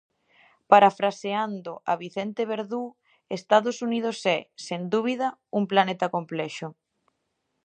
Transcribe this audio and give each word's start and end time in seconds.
Parafraseando 0.73 1.71
a 1.91 1.93
Vicente 2.03 2.41
Verdú, 2.51 2.83
Estados 3.39 3.77
Unidos 3.87 4.17
é, 4.37 4.39
sen 4.65 4.81
dúbida, 4.93 5.27
un 5.57 5.63
planeta 5.71 6.05
complexo. 6.15 6.67